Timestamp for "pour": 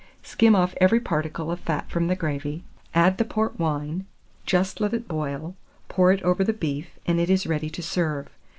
5.89-6.11